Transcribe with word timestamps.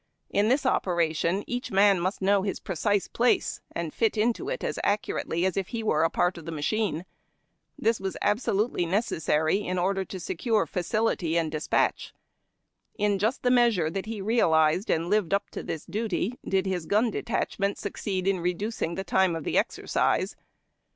In 0.31 0.47
this 0.49 0.65
operation 0.65 1.43
each 1.45 1.69
man 1.69 1.99
must 1.99 2.23
know 2.23 2.43
Ins 2.43 2.59
precise 2.59 3.07
place, 3.07 3.61
and 3.71 3.93
fit 3.93 4.17
into 4.17 4.49
it 4.49 4.63
as 4.63 4.79
accurately 4.83 5.45
as 5.45 5.55
if 5.55 5.67
he 5.67 5.83
were 5.83 6.03
a 6.03 6.09
part 6.09 6.39
of 6.39 6.47
a 6.47 6.51
machine. 6.51 7.05
This 7.77 7.99
was 7.99 8.17
absolutely 8.19 8.87
necessary, 8.87 9.57
in 9.57 9.77
order 9.77 10.03
to 10.03 10.19
secure 10.19 10.65
facility 10.65 11.37
and 11.37 11.51
despatch. 11.51 12.15
In 12.97 13.19
]ust 13.23 13.43
the 13.43 13.51
measure 13.51 13.91
that 13.91 14.07
he 14.07 14.21
realized 14.21 14.89
and 14.89 15.07
lived 15.07 15.35
up 15.35 15.51
to 15.51 15.61
this 15.61 15.85
duty, 15.85 16.39
did 16.43 16.65
his 16.65 16.87
gun 16.87 17.11
detachment 17.11 17.77
succeed 17.77 18.27
in 18.27 18.39
reducing 18.39 18.95
the 18.95 19.03
time 19.03 19.35
of 19.35 19.43
the 19.43 19.55
exercise. 19.59 20.35